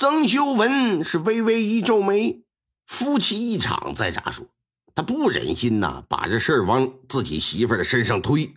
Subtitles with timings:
[0.00, 2.42] 曾修文是微微一皱眉，
[2.86, 4.46] 夫妻一场再咋说？
[4.94, 8.54] 他不忍心呐，把这事儿往自己媳妇的身上推，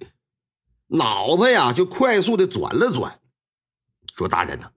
[0.87, 3.19] 脑子呀就快速的转了转，
[4.15, 4.71] 说：“大人呐，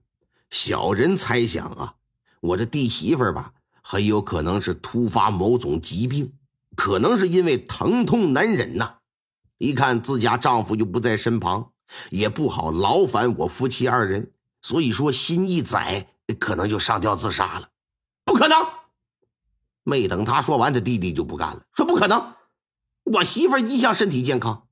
[0.49, 1.93] 小人猜想啊，
[2.41, 6.33] 我这弟媳妇吧，很有可能是突发某种疾病，
[6.75, 8.95] 可能是因为疼痛难忍呐。
[9.57, 11.71] 一看自家丈夫又不在身旁，
[12.09, 17.69] 也不好劳烦我夫妻二人，所以说心一窄，可能就上吊自杀了。
[18.25, 18.57] 不可能！
[19.83, 22.35] 没等他说完，他弟弟就不干了，说：“不可能，
[23.05, 24.67] 我媳妇一向身体健康，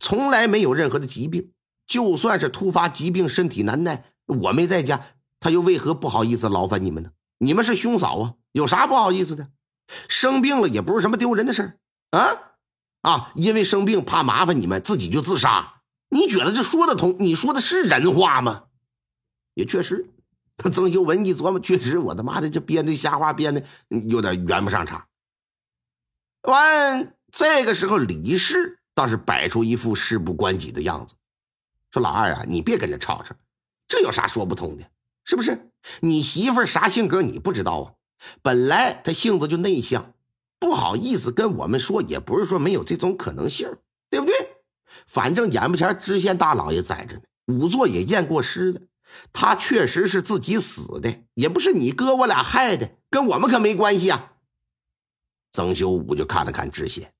[0.00, 1.52] 从来没有任何的疾病。
[1.86, 5.00] 就算是突发疾病，身体难耐，我没在家，
[5.38, 7.12] 她又为何不好意思劳烦你们呢？
[7.38, 9.48] 你们是兄嫂啊，有啥不好意思的？
[10.08, 11.78] 生病了也不是什么丢人的事
[12.10, 12.56] 啊
[13.02, 13.32] 啊！
[13.36, 17.14] 因为生病怕麻烦你们，自己就自杀，你觉得这说得通？
[17.20, 18.64] 你说的是人话吗？
[19.54, 20.10] 也确实。”
[20.58, 25.06] 他曾修文一琢磨，确实，我他妈的这编的瞎话编的有点圆不上场。
[26.42, 31.14] 完，这个时候李氏倒是摆出一副事不关己的样子，
[31.92, 33.36] 说：“老二啊，你别跟着吵吵，
[33.86, 34.84] 这有啥说不通的？
[35.24, 35.70] 是不是？
[36.00, 37.92] 你媳妇啥性格你不知道啊？
[38.42, 40.12] 本来她性子就内向，
[40.58, 43.76] 不好意思跟我们说，也不是说没有这种可能性，
[44.10, 44.34] 对不对？
[45.06, 48.80] 反正眼巴前知县大老爷在着呢，仵作也验过尸了。”
[49.32, 54.32] 他确实是自己死的，也不是你哥我俩害的，跟我们可没关系啊。
[55.52, 57.12] 曾修武就看了看知县，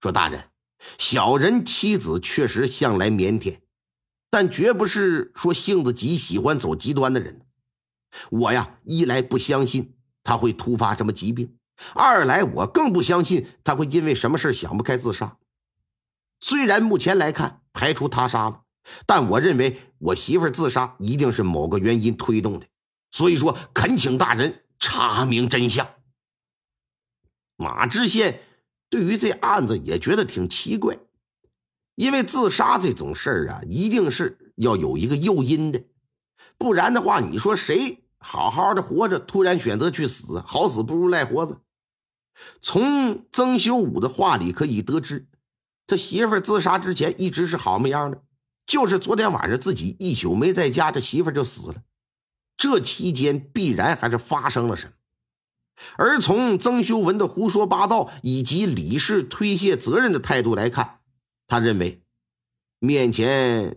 [0.00, 0.50] 说：“大人，
[0.98, 3.60] 小人妻子确实向来腼腆，
[4.30, 7.46] 但绝不是说性子急、喜欢走极端的人。
[8.30, 11.56] 我呀，一来不相信他会突发什么疾病，
[11.94, 15.38] 二来我更不相信他会因为什么事想不开自杀。
[16.40, 18.60] 虽然目前来看排除他杀了。”
[19.06, 22.66] 但我认为我媳妇自杀一定是某个原因推动的，
[23.10, 25.88] 所以说恳请大人查明真相。
[27.56, 28.40] 马知县
[28.90, 30.98] 对于这案子也觉得挺奇怪，
[31.94, 35.82] 因为自杀这种事儿啊，一定是要有一个诱因的，
[36.58, 41.60] 不然的话，你说谁好好的活着，突然选择去死，好死不如赖活着。
[42.60, 45.28] 从曾修武的话里可以得知，
[45.86, 48.22] 他媳妇自杀之前一直是好模样的。
[48.66, 51.82] 就是昨天晚上自己一宿没在家，这媳妇就死了。
[52.56, 54.92] 这期间必然还是发生了什么。
[55.96, 61.00] 而从曾修文的胡说八道以及李氏推卸责任的态度来看，
[61.48, 62.00] 他认为
[62.78, 63.76] 面前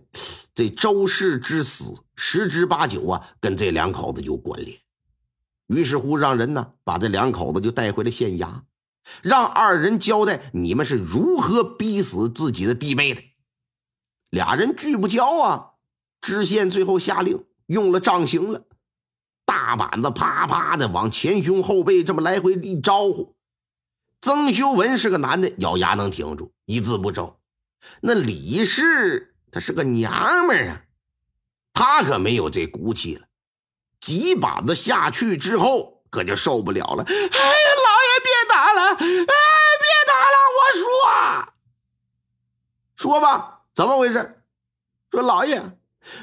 [0.54, 4.78] 这周氏之死十之八九啊跟这两口子有关联。
[5.66, 8.62] 于是乎，让人呢把这两口子就带回了县衙，
[9.20, 13.22] 让二人交代你们是如何逼死自己的弟妹的。
[14.30, 15.70] 俩人拒不交啊！
[16.20, 18.64] 知县最后下令用了杖刑了，
[19.44, 23.36] 大板子啪啪的往前胸后背这么来回一招呼。
[24.20, 27.38] 曾修文是个男的，咬牙能挺住，一字不招。
[28.00, 30.82] 那李氏她是个娘们啊，
[31.72, 33.28] 她可没有这骨气了。
[34.00, 37.04] 几板子下去之后，可就受不了了。
[37.04, 38.90] 哎呀，老爷别打了！
[38.90, 40.36] 哎，别打了！
[40.58, 40.60] 我
[42.96, 43.57] 说，说吧。
[43.78, 44.42] 怎么回事？
[45.08, 45.62] 说老爷，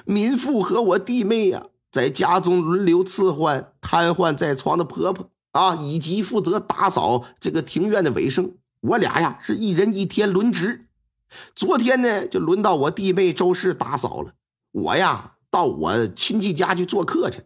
[0.03, 8.57] 民妇和我弟妹呀，在家中轮流伺唤瘫痪在床的婆婆啊，以及负责打扫这个庭院的卫生。
[8.81, 10.87] 我俩呀，是一人一天轮值。
[11.55, 14.33] 昨天呢，就轮到我弟妹周氏打扫了。
[14.73, 17.43] 我呀，到我亲戚家去做客去。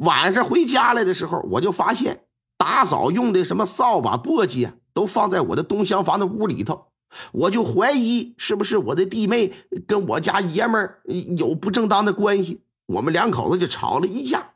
[0.00, 2.26] 晚上回家来的时候，我就发现
[2.58, 6.87] 打扫用的什么扫把、簸箕啊，都放在我的东厢房的屋里头。
[7.32, 9.52] 我就怀疑是不是我的弟妹
[9.86, 11.02] 跟我家爷们儿
[11.36, 14.52] 有不正当的关系，我们两口子就吵了一架，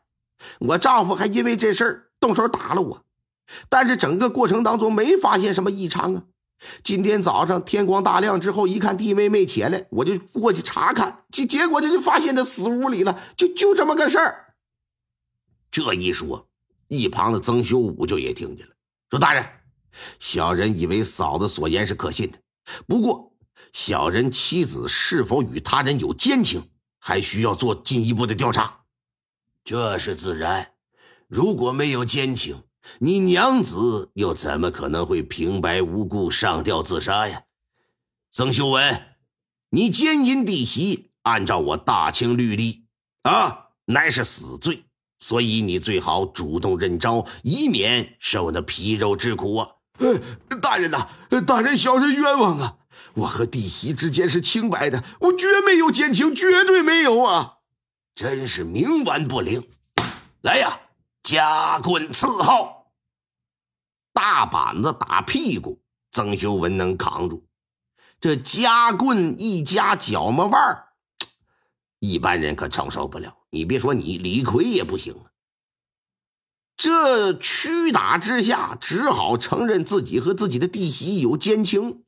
[0.58, 3.04] 我丈夫还因为这事儿动手打了我，
[3.68, 6.24] 但是整个过程当中没发现什么异常啊。
[6.84, 14.54] 今天早上天光大亮之后，一看弟妹没起来，我就过去查看，结结果就就发现她死屋里了，就就这么个事儿。
[15.71, 16.47] 这一说，
[16.88, 18.72] 一旁的曾修武就也听见了，
[19.10, 19.44] 说大人。
[20.18, 22.39] 小人以为嫂子所言是可信的，
[22.86, 23.34] 不过
[23.72, 28.80] 小人妻子是否与他人有奸情，还需要做进一步的调查。
[29.65, 30.72] 这是自然，
[31.28, 32.65] 如果没有奸情，
[32.98, 37.44] 你娘子又怎么可能会平白无故上吊自杀呀？
[38.33, 39.16] 曾修文，
[39.71, 42.86] 你奸淫弟媳，按照我大清律例
[43.22, 44.84] 啊，乃是死罪，
[45.21, 49.68] 所以你最好主动认招，以免受那皮肉之苦啊。
[49.98, 50.18] 呃，
[50.60, 51.09] 大人呐，
[51.47, 52.78] 大人，小人冤枉啊！
[53.15, 57.59] 我和弟媳之间是清白的，我绝没有奸情，绝对没有啊！
[58.15, 59.68] 真是冥顽不灵。
[60.41, 60.80] 来呀，
[61.22, 62.86] 夹棍伺候。
[64.12, 65.80] 大板子打屁股，
[66.10, 67.44] 曾修文能扛住；
[68.21, 70.89] 这夹棍一夹脚毛腕儿，
[71.98, 73.36] 一般人可承受不了。
[73.50, 75.31] 你别说你，李逵也不行啊。
[76.82, 82.02] 这屈打之下，只好承认自己和自己的弟媳有奸情。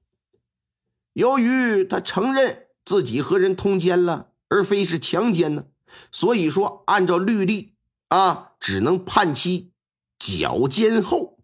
[1.12, 5.66] 由于他承认自己和人通奸了，而非是强奸呢，
[6.10, 7.74] 所以说按照律例
[8.08, 9.70] 啊，只能判其
[10.18, 11.38] 绞监后，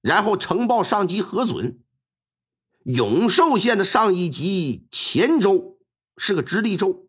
[0.00, 1.78] 然后呈报上级核准。
[2.82, 5.78] 永寿县的上一级黔州
[6.16, 7.06] 是个直隶州，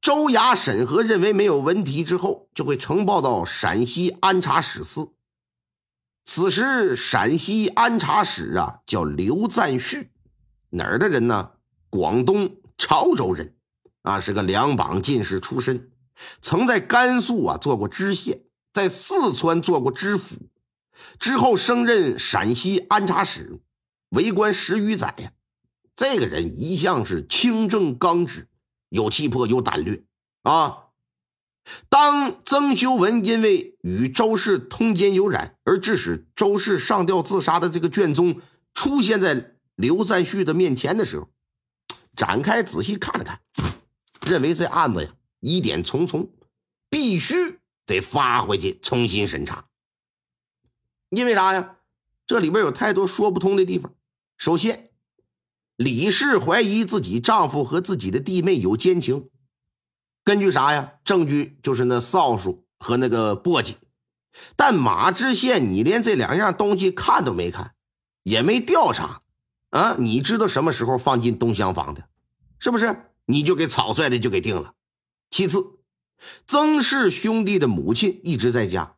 [0.00, 5.12] 州衙审核认为没有问题之后，就会呈报到陕西安察使司。
[6.24, 10.10] 此时陕西安察使啊叫刘赞旭。
[10.70, 11.52] 哪儿的人呢？
[11.90, 13.54] 广东潮州人，
[14.02, 15.90] 啊，是个两榜进士出身，
[16.42, 18.42] 曾在甘肃啊做过知县，
[18.74, 20.36] 在四川做过知府，
[21.18, 23.58] 之后升任陕西安察使，
[24.10, 25.32] 为官十余载呀。
[25.96, 28.47] 这个人一向是清正刚直，
[28.88, 30.02] 有气魄，有胆略
[30.42, 30.86] 啊。
[31.88, 38.40] 当曾修文因为与周氏通奸有染而致使周氏上吊自杀的这个卷宗
[38.74, 39.54] 出现在。
[39.78, 41.28] 刘赞旭的面前的时候，
[42.16, 43.40] 展开仔细看了看，
[44.26, 46.32] 认为这案子呀疑点重重，
[46.90, 49.68] 必须得发回去重新审查。
[51.10, 51.76] 因为啥呀？
[52.26, 53.94] 这里边有太多说不通的地方。
[54.36, 54.87] 首先，
[55.78, 59.30] 李氏怀疑自己丈夫和自己的弟妹有奸情，
[60.24, 60.94] 根据啥呀？
[61.04, 63.76] 证据就是那扫帚和那个簸箕。
[64.56, 67.76] 但马知县，你连这两样东西看都没看，
[68.24, 69.22] 也没调查。
[69.70, 72.08] 啊，你知道什么时候放进东厢房的，
[72.58, 73.12] 是不是？
[73.26, 74.74] 你就给草率的就给定了。
[75.30, 75.78] 其次，
[76.44, 78.96] 曾氏兄弟的母亲一直在家，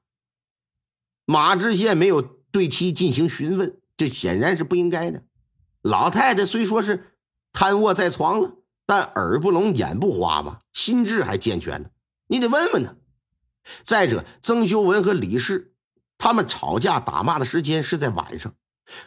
[1.26, 5.24] 马知县没有对其进行询问，这显然是不应该的。
[5.82, 7.14] 老太太虽说是
[7.52, 8.52] 瘫卧在床了，
[8.86, 11.88] 但耳不聋眼不花嘛，心智还健全呢，
[12.28, 12.96] 你得问问呢。
[13.84, 15.74] 再者，曾修文和李氏
[16.18, 18.52] 他们吵架打骂的时间是在晚上。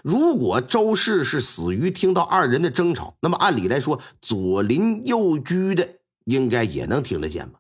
[0.02, 7.60] 如果周氏是死于听到二人的争吵，那么按理来说，左邻右居的应该也能听得见吧？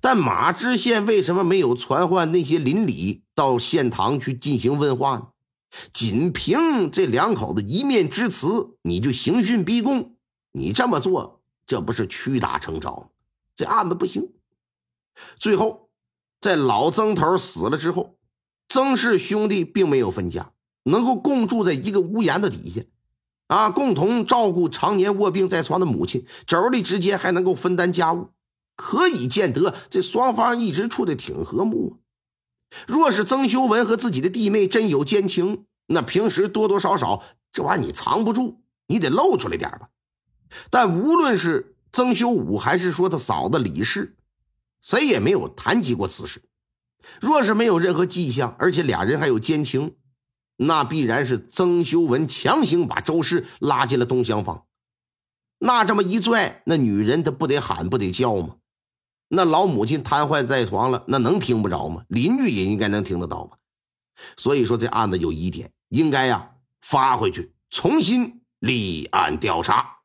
[0.00, 5.28] 但马知县为什么没有传唤那些邻里到县堂去进行问话呢？
[5.92, 10.16] 仅凭这两口子一面之词，你就刑讯逼供？
[10.52, 13.06] 你这么做，这不是屈打成招吗？
[13.54, 14.32] 这案子不行。
[15.38, 15.90] 最后，
[16.40, 18.18] 在老曾头死了之后，
[18.68, 20.52] 曾氏兄弟并没有分家。
[20.84, 22.80] 能够共住在一个屋檐的底下，
[23.46, 28.30] 啊，共同照顾常年卧病在床的母亲，妯娌之间还能够分担家务，
[28.74, 32.01] 可以见得这双方一直处的挺和睦。
[32.86, 37.22] 若是曾修文和自己的弟妹真有奸情，那平时多多少少
[37.52, 39.88] 这玩意你藏不住，你得露出来点吧。
[40.70, 44.16] 但无论是曾修武还是说他嫂子李氏，
[44.80, 46.42] 谁也没有谈及过此事。
[47.20, 49.96] 若是没有任何迹象，而且俩人还有奸情。
[50.56, 54.66] 那必然是曾修文强行把周氏拉进了东厢房，
[55.58, 58.56] 那这么一拽，那女人她不得喊不得叫吗？
[59.34, 62.04] 那老母亲瘫痪在床了，那能听不着吗？
[62.08, 63.56] 邻居也应该能听得到吧？
[64.36, 66.50] 所以说这案子有疑点，应该呀
[66.82, 70.01] 发回去重新立案调查。